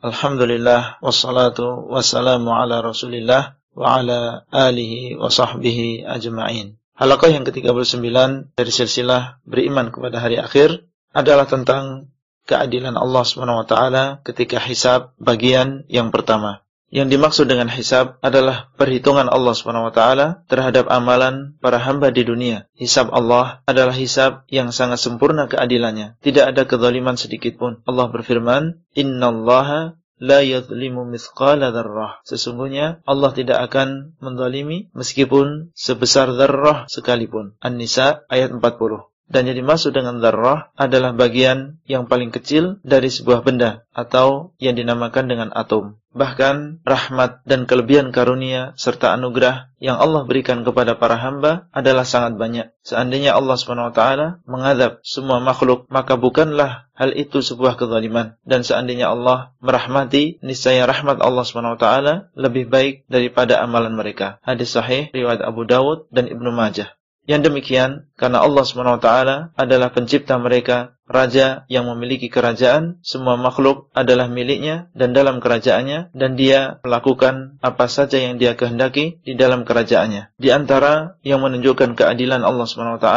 Alhamdulillah 0.00 0.96
wassalatu 1.04 1.92
wassalamu 1.92 2.56
ala 2.56 2.80
rasulillah 2.80 3.59
wa 3.80 4.04
ala 4.04 4.44
alihi 4.52 5.16
wa 5.16 5.32
sahbihi 5.32 6.04
ajma'in. 6.04 6.76
Halaqah 7.00 7.32
yang 7.32 7.48
ke-39 7.48 8.04
dari 8.52 8.68
silsilah 8.68 9.40
beriman 9.48 9.88
kepada 9.88 10.20
hari 10.20 10.36
akhir 10.36 10.84
adalah 11.16 11.48
tentang 11.48 12.12
keadilan 12.44 13.00
Allah 13.00 13.24
Subhanahu 13.24 13.64
wa 13.64 13.66
taala 13.66 14.04
ketika 14.20 14.60
hisab 14.60 15.16
bagian 15.16 15.88
yang 15.88 16.12
pertama. 16.12 16.60
Yang 16.90 17.14
dimaksud 17.14 17.46
dengan 17.46 17.70
hisab 17.70 18.18
adalah 18.18 18.74
perhitungan 18.74 19.30
Allah 19.30 19.54
Subhanahu 19.54 19.88
wa 19.88 19.94
taala 19.94 20.42
terhadap 20.50 20.90
amalan 20.90 21.54
para 21.62 21.78
hamba 21.78 22.10
di 22.10 22.26
dunia. 22.26 22.66
Hisab 22.74 23.14
Allah 23.14 23.62
adalah 23.62 23.94
hisab 23.94 24.42
yang 24.50 24.74
sangat 24.74 24.98
sempurna 24.98 25.46
keadilannya. 25.46 26.18
Tidak 26.18 26.50
ada 26.50 26.66
kezaliman 26.66 27.14
sedikit 27.14 27.62
pun. 27.62 27.78
Allah 27.86 28.10
berfirman, 28.10 28.82
"Innallaha 28.98 29.99
la 30.22 30.44
yadhlimu 30.44 31.08
mithqala 31.08 31.74
dzarrah. 31.74 32.22
Sesungguhnya 32.22 33.02
Allah 33.08 33.34
tidak 33.34 33.58
akan 33.66 34.14
mendalimi 34.22 34.92
meskipun 34.94 35.74
sebesar 35.74 36.36
dzarrah 36.36 36.86
sekalipun. 36.86 37.58
An-Nisa 37.58 38.28
ayat 38.30 38.54
40. 38.54 39.09
Dan 39.30 39.46
yang 39.46 39.62
dimaksud 39.62 39.94
dengan 39.94 40.18
dzarrah 40.18 40.74
adalah 40.74 41.14
bagian 41.14 41.78
yang 41.86 42.10
paling 42.10 42.34
kecil 42.34 42.82
dari 42.82 43.14
sebuah 43.14 43.46
benda 43.46 43.86
atau 43.94 44.50
yang 44.58 44.74
dinamakan 44.74 45.30
dengan 45.30 45.48
atom. 45.54 46.02
Bahkan 46.10 46.82
rahmat 46.82 47.46
dan 47.46 47.70
kelebihan 47.70 48.10
karunia 48.10 48.74
serta 48.74 49.14
anugerah 49.14 49.70
yang 49.78 50.02
Allah 50.02 50.26
berikan 50.26 50.66
kepada 50.66 50.98
para 50.98 51.14
hamba 51.14 51.70
adalah 51.70 52.02
sangat 52.02 52.34
banyak. 52.34 52.74
Seandainya 52.82 53.38
Allah 53.38 53.54
SWT 53.54 54.02
mengadab 54.42 54.98
semua 55.06 55.38
makhluk, 55.38 55.86
maka 55.86 56.18
bukanlah 56.18 56.90
hal 56.98 57.14
itu 57.14 57.46
sebuah 57.46 57.78
kezaliman. 57.78 58.34
Dan 58.42 58.66
seandainya 58.66 59.14
Allah 59.14 59.54
merahmati, 59.62 60.42
niscaya 60.42 60.82
rahmat 60.90 61.22
Allah 61.22 61.46
SWT 61.46 61.86
lebih 62.34 62.66
baik 62.66 63.06
daripada 63.06 63.62
amalan 63.62 63.94
mereka. 63.94 64.42
Hadis 64.42 64.74
sahih 64.74 65.14
riwayat 65.14 65.46
Abu 65.46 65.62
Dawud 65.62 66.10
dan 66.10 66.26
Ibnu 66.26 66.50
Majah. 66.50 66.99
Yang 67.28 67.52
demikian 67.52 67.90
karena 68.16 68.42
Allah 68.42 68.64
SWT 68.64 69.08
adalah 69.54 69.88
pencipta 69.94 70.40
mereka, 70.40 70.98
raja 71.10 71.66
yang 71.66 71.90
memiliki 71.90 72.30
kerajaan, 72.30 73.02
semua 73.02 73.34
makhluk 73.34 73.90
adalah 73.92 74.30
miliknya 74.30 74.88
dan 74.94 75.10
dalam 75.10 75.42
kerajaannya 75.42 76.14
dan 76.14 76.30
dia 76.38 76.78
melakukan 76.86 77.58
apa 77.60 77.90
saja 77.90 78.18
yang 78.18 78.38
dia 78.38 78.54
kehendaki 78.54 79.18
di 79.26 79.34
dalam 79.34 79.66
kerajaannya. 79.66 80.32
Di 80.38 80.48
antara 80.54 81.18
yang 81.26 81.42
menunjukkan 81.42 81.98
keadilan 81.98 82.46
Allah 82.46 82.66
SWT 82.66 83.08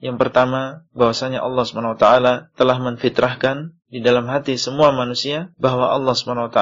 yang 0.00 0.16
pertama 0.20 0.84
bahwasanya 0.92 1.40
Allah 1.40 1.64
SWT 1.64 2.06
telah 2.56 2.76
menfitrahkan 2.80 3.76
di 3.94 4.02
dalam 4.02 4.26
hati 4.26 4.58
semua 4.58 4.90
manusia 4.90 5.54
bahwa 5.54 5.94
Allah 5.94 6.18
SWT 6.18 6.58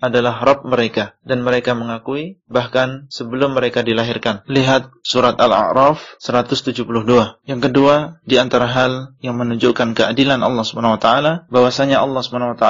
adalah 0.00 0.34
Rabb 0.40 0.64
mereka 0.64 1.12
dan 1.20 1.44
mereka 1.44 1.76
mengakui 1.76 2.40
bahkan 2.48 3.04
sebelum 3.12 3.52
mereka 3.52 3.84
dilahirkan. 3.84 4.40
Lihat 4.48 4.88
surat 5.04 5.36
Al-A'raf 5.36 6.16
172. 6.24 7.44
Yang 7.44 7.60
kedua, 7.68 8.16
di 8.24 8.40
antara 8.40 8.64
hal 8.64 9.12
yang 9.20 9.36
menunjukkan 9.36 9.92
keadilan 9.92 10.40
Allah 10.40 10.64
SWT 10.64 11.08
bahwasanya 11.52 12.00
Allah 12.00 12.24
SWT 12.24 12.66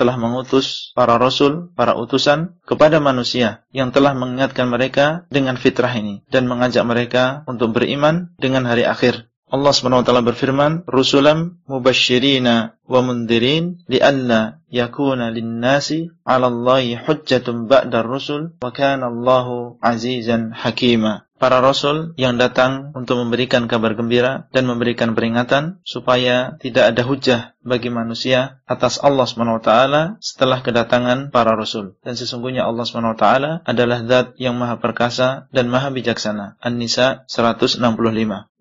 telah 0.00 0.16
mengutus 0.16 0.96
para 0.96 1.20
rasul, 1.20 1.68
para 1.76 1.92
utusan 2.00 2.56
kepada 2.64 3.04
manusia 3.04 3.68
yang 3.76 3.92
telah 3.92 4.16
mengingatkan 4.16 4.72
mereka 4.72 5.28
dengan 5.28 5.60
fitrah 5.60 5.92
ini 5.92 6.24
dan 6.32 6.48
mengajak 6.48 6.88
mereka 6.88 7.44
untuk 7.44 7.76
beriman 7.76 8.32
dengan 8.40 8.64
hari 8.64 8.88
akhir 8.88 9.28
Allah 9.52 9.72
SWT 9.76 10.08
berfirman, 10.08 10.88
"Rusulam 10.88 11.60
mubashirina 11.68 12.80
wa 12.88 13.00
mundirin 13.04 13.84
lianna 13.84 14.64
yakuna 14.72 15.28
linnasi 15.28 16.08
'ala 16.24 16.48
Allahi 16.48 16.96
hujjatun 16.96 17.68
ba'da 17.68 18.00
rusul 18.00 18.56
wa 18.64 18.72
kana 18.72 19.12
Allahu 19.12 19.76
'azizan 19.84 20.56
hakima." 20.56 21.28
para 21.42 21.58
rasul 21.58 22.14
yang 22.14 22.38
datang 22.38 22.94
untuk 22.94 23.18
memberikan 23.18 23.66
kabar 23.66 23.98
gembira 23.98 24.46
dan 24.54 24.62
memberikan 24.70 25.18
peringatan 25.18 25.82
supaya 25.82 26.54
tidak 26.62 26.94
ada 26.94 27.02
hujah 27.02 27.40
bagi 27.62 27.88
manusia 27.88 28.62
atas 28.66 28.98
Allah 28.98 29.26
SWT 29.26 29.70
setelah 30.18 30.60
kedatangan 30.60 31.30
para 31.30 31.54
rasul. 31.54 31.98
Dan 32.02 32.18
sesungguhnya 32.18 32.66
Allah 32.66 32.84
SWT 32.86 33.26
adalah 33.66 33.98
zat 34.06 34.34
yang 34.36 34.58
maha 34.58 34.78
perkasa 34.82 35.46
dan 35.54 35.70
maha 35.70 35.90
bijaksana. 35.94 36.58
An-Nisa 36.58 37.26
165. 37.26 37.82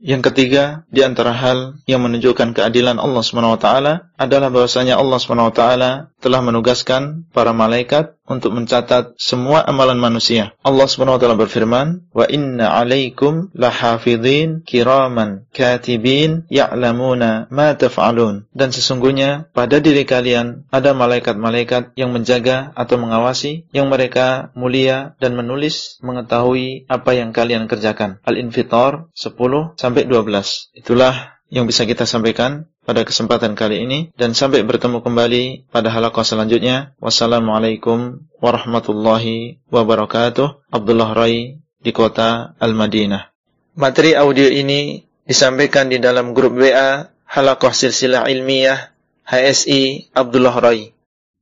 Yang 0.01 0.34
ketiga, 0.34 0.81
di 0.89 1.05
antara 1.05 1.29
hal 1.29 1.77
yang 1.86 2.01
menunjukkan 2.01 2.58
keadilan 2.58 2.98
Allah 2.98 3.22
SWT 3.22 3.67
adalah 4.17 4.50
bahwasanya 4.50 4.98
Allah 4.98 5.20
SWT 5.22 5.62
telah 6.17 6.41
menugaskan 6.41 7.29
para 7.29 7.53
malaikat 7.53 8.17
untuk 8.25 8.50
mencatat 8.58 9.13
semua 9.22 9.62
amalan 9.62 10.01
manusia. 10.01 10.58
Allah 10.65 10.89
SWT 10.89 11.22
berfirman, 11.38 12.10
"Wa 12.17 12.25
inna 12.25 12.74
'alaikum 12.74 13.53
lahafidhin 13.53 14.65
kiraman 14.65 15.46
katibin 15.53 16.50
ya'lamuna 16.50 17.51
ma 17.53 17.77
taf'alun." 17.77 18.50
Dan 18.58 18.74
sesungguhnya 18.74 18.91
sesungguhnya 18.92 19.48
pada 19.56 19.80
diri 19.80 20.04
kalian 20.04 20.68
ada 20.68 20.92
malaikat-malaikat 20.92 21.96
yang 21.96 22.12
menjaga 22.12 22.76
atau 22.76 23.00
mengawasi, 23.00 23.64
yang 23.72 23.88
mereka 23.88 24.52
mulia 24.52 25.16
dan 25.24 25.40
menulis 25.40 25.96
mengetahui 26.04 26.92
apa 26.92 27.16
yang 27.16 27.32
kalian 27.32 27.72
kerjakan. 27.72 28.20
Al-Infitar 28.28 29.08
10 29.16 29.80
sampai 29.80 30.04
12. 30.04 30.76
Itulah 30.76 31.40
yang 31.48 31.72
bisa 31.72 31.88
kita 31.88 32.04
sampaikan 32.04 32.68
pada 32.84 33.08
kesempatan 33.08 33.56
kali 33.56 33.88
ini 33.88 34.12
dan 34.20 34.36
sampai 34.36 34.60
bertemu 34.68 35.00
kembali 35.00 35.72
pada 35.72 35.88
halaqah 35.88 36.28
selanjutnya. 36.28 36.92
Wassalamualaikum 37.00 38.28
warahmatullahi 38.44 39.64
wabarakatuh. 39.72 40.68
Abdullah 40.68 41.16
Rai 41.16 41.64
di 41.80 41.92
kota 41.96 42.60
Al-Madinah. 42.60 43.32
Materi 43.80 44.20
audio 44.20 44.52
ini 44.52 45.00
disampaikan 45.24 45.88
di 45.88 45.96
dalam 45.96 46.36
grup 46.36 46.60
WA 46.60 47.08
Halaqah 47.32 47.72
Silsilah 47.72 48.28
Ilmiah 48.28 48.92
HSI 49.24 50.12
Abdullah 50.12 50.52
Rai. 50.52 50.92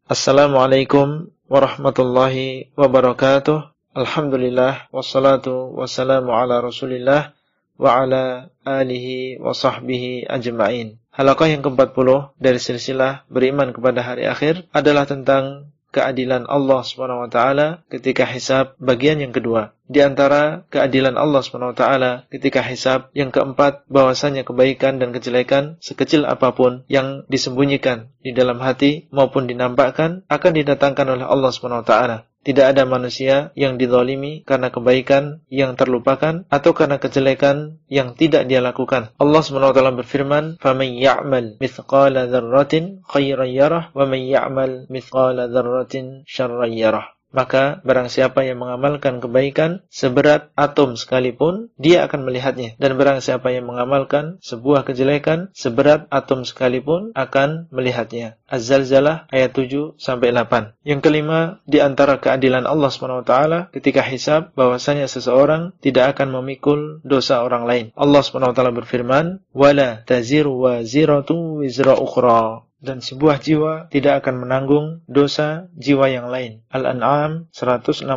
Assalamualaikum 0.06 1.34
warahmatullahi 1.50 2.70
wabarakatuh. 2.78 3.74
Alhamdulillah 3.98 4.86
wassalatu 4.94 5.74
wassalamu 5.74 6.30
ala 6.30 6.62
Rasulillah 6.62 7.34
wa 7.82 8.06
ala 8.06 8.54
alihi 8.62 9.42
wa 9.42 9.50
sahbihi 9.50 10.30
ajma'in. 10.30 11.02
Halaqah 11.10 11.58
yang 11.58 11.66
ke-40 11.66 12.38
dari 12.38 12.62
silsilah 12.62 13.26
beriman 13.26 13.74
kepada 13.74 14.06
hari 14.06 14.30
akhir 14.30 14.70
adalah 14.70 15.10
tentang 15.10 15.74
keadilan 15.90 16.46
Allah 16.46 16.86
Subhanahu 16.86 17.26
wa 17.26 17.30
taala 17.30 17.82
ketika 17.90 18.24
hisab 18.30 18.78
bagian 18.78 19.18
yang 19.18 19.34
kedua. 19.34 19.74
Di 19.90 20.06
antara 20.06 20.70
keadilan 20.70 21.18
Allah 21.18 21.42
Subhanahu 21.42 21.74
wa 21.74 21.78
taala 21.78 22.12
ketika 22.30 22.62
hisab 22.62 23.10
yang 23.18 23.34
keempat 23.34 23.90
bahwasanya 23.90 24.46
kebaikan 24.46 25.02
dan 25.02 25.10
kejelekan 25.10 25.82
sekecil 25.82 26.30
apa 26.30 26.54
pun 26.54 26.86
yang 26.86 27.26
disembunyikan 27.26 28.14
di 28.22 28.38
dalam 28.38 28.62
hati 28.62 29.10
maupun 29.10 29.50
dinampakkan 29.50 30.22
akan 30.30 30.52
didatangkan 30.54 31.08
oleh 31.18 31.26
Allah 31.26 31.50
Subhanahu 31.50 31.82
wa 31.82 31.90
taala. 31.90 32.29
Tidak 32.45 32.77
ada 32.77 32.85
manusia 32.85 33.57
yang 33.57 33.81
didolimi 33.81 34.45
karena 34.45 34.69
kebaikan 34.69 35.41
yang 35.49 35.81
terlupakan 35.81 36.45
atau 36.53 36.77
karena 36.77 37.01
kejelekan 37.01 37.81
yang 37.89 38.13
tidak 38.13 38.45
dia 38.45 38.61
lakukan. 38.61 39.09
Allah 39.17 39.41
SWT 39.41 39.81
berfirman, 40.05 40.61
فَمَنْ 40.61 41.01
يَعْمَلْ 41.01 41.57
مِثْقَالَ 41.57 42.15
ذَرَّةٍ 42.29 42.75
خَيْرًا 43.09 43.47
يَرَهُ 43.49 43.83
وَمَنْ 43.97 44.21
يَعْمَلْ 44.29 44.93
مِثْقَالَ 44.93 45.39
ذَرَّةٍ 45.41 45.95
شَرًّا 46.29 46.69
يَرَهُ 46.69 47.05
maka 47.30 47.82
barang 47.86 48.10
siapa 48.10 48.46
yang 48.46 48.62
mengamalkan 48.62 49.22
kebaikan 49.22 49.86
seberat 49.90 50.50
atom 50.58 50.98
sekalipun, 50.98 51.70
dia 51.78 52.06
akan 52.06 52.26
melihatnya. 52.26 52.76
Dan 52.82 52.98
barang 52.98 53.22
siapa 53.22 53.54
yang 53.54 53.70
mengamalkan 53.70 54.42
sebuah 54.42 54.86
kejelekan 54.86 55.54
seberat 55.54 56.10
atom 56.10 56.44
sekalipun 56.46 57.14
akan 57.14 57.70
melihatnya. 57.70 58.42
Az-Zalzalah 58.50 59.30
ayat 59.30 59.54
7 59.54 59.98
sampai 60.02 60.34
8. 60.34 60.74
Yang 60.82 61.02
kelima, 61.06 61.62
di 61.70 61.78
antara 61.80 62.18
keadilan 62.18 62.66
Allah 62.66 62.90
SWT 62.90 63.34
ketika 63.74 64.02
hisab 64.02 64.52
bahwasanya 64.58 65.06
seseorang 65.06 65.78
tidak 65.80 66.18
akan 66.18 66.34
memikul 66.42 67.00
dosa 67.06 67.46
orang 67.46 67.70
lain. 67.70 67.86
Allah 67.94 68.26
SWT 68.26 68.58
berfirman, 68.74 69.46
"Wala 69.54 70.02
taziru 70.06 70.66
waziratu 70.66 71.62
wizra 71.62 71.94
ukhra." 71.94 72.69
Dan 72.80 73.04
sebuah 73.04 73.44
jiwa 73.44 73.92
tidak 73.92 74.26
akan 74.26 74.48
menanggung 74.48 75.04
dosa 75.06 75.68
jiwa 75.76 76.08
yang 76.12 76.32
lain. 76.32 76.64
Al-An'am 76.72 77.52
164 77.52 78.08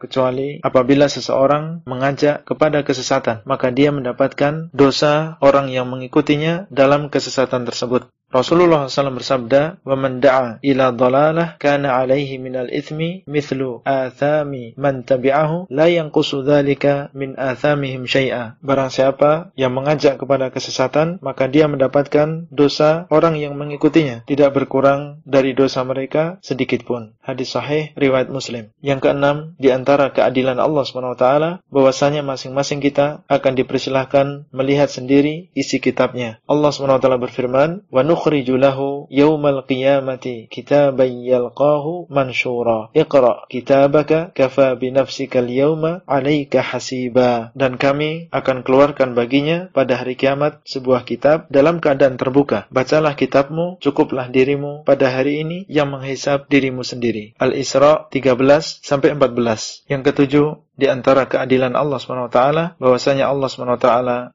kecuali 0.00 0.56
apabila 0.64 1.12
seseorang 1.12 1.84
mengajak 1.84 2.48
kepada 2.48 2.80
kesesatan, 2.80 3.44
maka 3.44 3.68
dia 3.68 3.92
mendapatkan 3.92 4.72
dosa 4.72 5.36
orang 5.44 5.68
yang 5.68 5.92
mengikutinya 5.92 6.64
dalam 6.72 7.12
kesesatan 7.12 7.68
tersebut. 7.68 8.08
Rasulullah 8.30 8.86
SAW 8.86 9.18
bersabda, 9.18 9.82
"Wa 9.82 9.98
da'a 9.98 10.62
ila 10.62 10.94
dhalalah 10.94 11.58
kana 11.58 11.98
'alaihi 11.98 12.38
minal 12.38 12.70
ithmi 12.70 13.26
mithlu 13.26 13.82
athami 13.82 14.70
man 14.78 15.02
tabi'ahu 15.02 15.66
la 15.66 15.90
yanqusu 15.90 16.46
dzalika 16.46 17.10
min 17.10 17.34
athamihim 17.34 18.06
syai'a." 18.06 18.54
Barang 18.62 18.94
siapa 18.94 19.50
yang 19.58 19.74
mengajak 19.74 20.22
kepada 20.22 20.54
kesesatan, 20.54 21.18
maka 21.18 21.50
dia 21.50 21.66
mendapatkan 21.66 22.46
dosa 22.54 23.10
orang 23.10 23.34
yang 23.34 23.58
mengikutinya, 23.58 24.22
tidak 24.30 24.54
berkurang 24.54 25.26
dari 25.26 25.50
dosa 25.50 25.82
mereka 25.82 26.38
sedikit 26.38 26.86
pun. 26.86 27.18
Hadis 27.26 27.50
sahih 27.50 27.90
riwayat 27.98 28.30
Muslim. 28.30 28.70
Yang 28.78 29.10
keenam, 29.10 29.58
di 29.58 29.74
antara 29.74 30.14
keadilan 30.14 30.62
Allah 30.62 30.86
SWT 30.86 31.26
bahwasanya 31.66 32.22
masing-masing 32.22 32.78
kita 32.78 33.26
akan 33.26 33.58
dipersilahkan 33.58 34.46
melihat 34.54 34.86
sendiri 34.86 35.50
isi 35.58 35.82
kitabnya. 35.82 36.38
Allah 36.46 36.70
SWT 36.70 37.10
berfirman, 37.18 37.90
"Wa 37.90 38.06
نخرج 38.19 38.51
له 38.51 39.07
يوم 39.11 39.43
القيامة 39.47 40.25
كتابا 40.51 41.05
يلقاه 41.05 41.85
منشورا 42.09 42.79
اقرأ 42.95 43.35
كتابك 43.49 44.11
كفى 44.35 44.67
بنفسك 44.81 45.33
اليوم 45.37 45.83
عليك 46.09 46.53
حسيبا 46.57 47.55
dan 47.55 47.79
kami 47.79 48.27
akan 48.31 48.63
keluarkan 48.67 49.15
baginya 49.15 49.71
pada 49.71 49.99
hari 49.99 50.19
kiamat 50.19 50.59
sebuah 50.67 51.07
kitab 51.07 51.47
dalam 51.47 51.79
keadaan 51.79 52.19
terbuka 52.19 52.67
bacalah 52.73 53.15
kitabmu 53.15 53.79
cukuplah 53.79 54.27
dirimu 54.27 54.83
pada 54.83 55.11
hari 55.11 55.43
ini 55.43 55.63
yang 55.71 55.91
menghisap 55.91 56.51
dirimu 56.51 56.83
sendiri 56.83 57.37
Al-Isra 57.39 58.11
13 58.11 58.35
sampai 58.83 59.15
14 59.15 59.87
yang 59.91 60.01
ketujuh 60.03 60.65
di 60.80 60.88
antara 60.88 61.28
keadilan 61.28 61.76
Allah 61.76 62.00
Swt 62.00 62.38
bahwasanya 62.80 63.28
Allah 63.28 63.52
Swt 63.52 63.86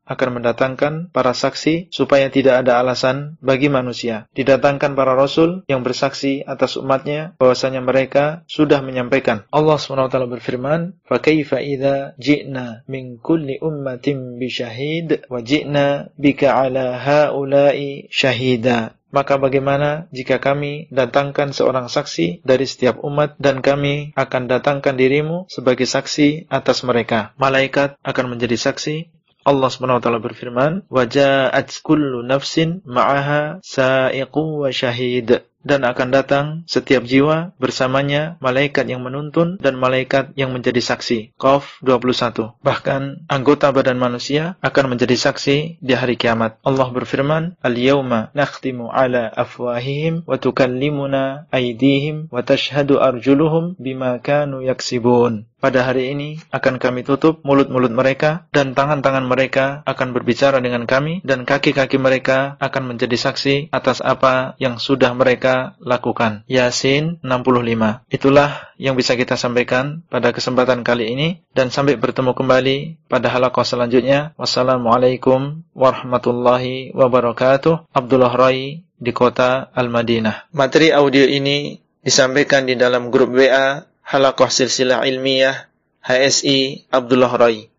akan 0.05 0.29
mendatangkan 0.29 1.09
para 1.09 1.33
saksi 1.33 1.89
supaya 1.89 2.29
tidak 2.29 2.61
ada 2.61 2.77
alasan 2.77 3.41
bagi 3.41 3.73
manusia. 3.73 4.29
Didatangkan 4.37 4.93
para 4.93 5.17
rasul 5.17 5.65
yang 5.65 5.81
bersaksi 5.81 6.45
atas 6.45 6.77
umatnya 6.77 7.33
bahwasanya 7.41 7.81
mereka 7.81 8.45
sudah 8.45 8.85
menyampaikan. 8.85 9.49
Allah 9.49 9.81
Swt 9.81 10.13
berfirman, 10.13 11.01
"Fa 11.09 11.17
kaifa 11.17 11.57
idza 11.65 12.13
ji'na 12.21 12.85
min 12.85 13.17
kulli 13.17 13.57
ummatin 13.57 14.37
bi 14.37 14.45
syahid 14.53 15.25
wa 15.33 15.41
ji'na 15.41 16.13
bika 16.13 16.53
'ala 16.53 17.01
haula'i 17.01 18.05
syahida." 18.13 18.93
Maka 19.15 19.39
bagaimana 19.39 20.11
jika 20.11 20.43
kami 20.43 20.91
datangkan 20.91 21.55
seorang 21.55 21.87
saksi 21.87 22.43
dari 22.43 22.67
setiap 22.67 22.99
umat 22.99 23.39
dan 23.39 23.63
kami 23.63 24.11
akan 24.19 24.51
datangkan 24.51 24.99
dirimu 24.99 25.47
sebagai 25.47 25.87
saksi 25.87 26.51
atas 26.51 26.83
mereka. 26.83 27.31
Malaikat 27.39 27.95
akan 28.03 28.35
menjadi 28.35 28.59
saksi. 28.59 29.07
Allah 29.45 29.69
SWT 29.69 30.09
berfirman, 30.19 30.89
"Waja'at 30.89 31.69
kullu 31.85 32.25
nafsin 32.25 32.81
ma'aha 32.83 33.63
sa'iqu 33.63 34.65
wa 34.65 34.73
syahid." 34.73 35.45
Dan 35.65 35.81
akan 35.81 36.13
datang 36.13 36.45
setiap 36.69 37.01
jiwa 37.03 37.57
bersamanya 37.57 38.37
malaikat 38.37 38.85
yang 38.85 39.01
menuntun 39.01 39.57
dan 39.57 39.75
malaikat 39.75 40.31
yang 40.37 40.53
menjadi 40.53 40.79
saksi. 40.79 41.33
Qaf 41.35 41.81
21. 41.81 42.53
Bahkan 42.61 43.25
anggota 43.25 43.73
badan 43.73 43.97
manusia 43.97 44.55
akan 44.61 44.93
menjadi 44.93 45.17
saksi 45.17 45.81
di 45.81 45.93
hari 45.97 46.15
kiamat. 46.15 46.61
Allah 46.61 46.87
berfirman, 46.93 47.57
"Al-yauma 47.65 48.29
nakhtimu 48.37 48.93
ala 48.93 49.33
afwahihim 49.33 50.21
wa 50.29 50.37
tukallimuna 50.37 51.49
aydihim 51.49 52.29
wa 52.29 52.45
tashhadu 52.45 53.01
arjuluhum 53.01 53.73
bima 53.81 54.21
kanu 54.21 54.61
yaksibun." 54.61 55.49
Pada 55.65 55.81
hari 55.81 56.13
ini 56.13 56.37
akan 56.53 56.77
kami 56.77 57.01
tutup 57.01 57.41
mulut-mulut 57.41 57.89
mereka 57.89 58.45
dan 58.53 58.77
tangan-tangan 58.77 59.25
mereka 59.25 59.81
akan 59.89 60.13
berbicara 60.13 60.61
dengan 60.61 60.85
kami 60.85 61.25
dan 61.25 61.41
kaki-kaki 61.41 61.97
mereka 61.97 62.53
akan 62.61 62.93
menjadi 62.93 63.17
saksi 63.17 63.73
atas 63.73 63.97
apa 64.05 64.53
yang 64.61 64.77
sudah 64.77 65.17
mereka 65.17 65.73
lakukan. 65.81 66.45
Yasin 66.45 67.17
65. 67.25 68.05
Itulah 68.13 68.69
yang 68.77 68.93
bisa 68.93 69.17
kita 69.17 69.41
sampaikan 69.41 70.05
pada 70.05 70.29
kesempatan 70.37 70.85
kali 70.85 71.17
ini 71.17 71.41
dan 71.57 71.73
sampai 71.73 71.97
bertemu 71.97 72.37
kembali 72.37 72.77
pada 73.09 73.33
halaqah 73.33 73.65
selanjutnya. 73.65 74.37
Wassalamualaikum 74.37 75.65
warahmatullahi 75.73 76.93
wabarakatuh. 76.93 77.89
Abdullah 77.89 78.37
Rai 78.37 78.85
di 79.01 79.11
kota 79.17 79.73
Al-Madinah. 79.73 80.53
Materi 80.53 80.93
audio 80.93 81.25
ini 81.25 81.81
disampaikan 82.05 82.69
di 82.69 82.77
dalam 82.77 83.09
grup 83.09 83.33
WA 83.33 83.81
Halaqah 84.05 84.53
Silsilah 84.53 85.01
Ilmiah 85.09 85.65
HSI 86.05 86.85
Abdullah 86.93 87.33
Rai. 87.33 87.69